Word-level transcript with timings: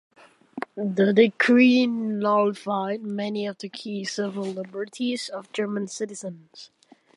The 0.73 1.13
decree 1.13 1.85
nullified 1.85 3.03
many 3.03 3.45
of 3.45 3.59
the 3.59 3.69
key 3.69 4.03
civil 4.03 4.45
liberties 4.45 5.29
of 5.29 5.53
German 5.53 5.89
citizens. 5.89 6.71